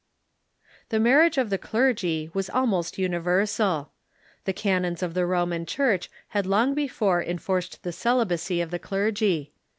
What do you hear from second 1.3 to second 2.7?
of the clergy was